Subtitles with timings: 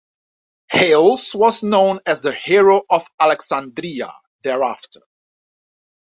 [0.71, 5.01] Hales was known as the "Hero of Alexandria" thereafter.